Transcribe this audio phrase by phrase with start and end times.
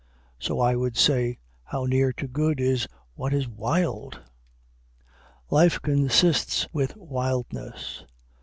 [0.39, 4.19] So I would say, How near to good is what is wild!
[5.51, 8.03] Life consists with wildness.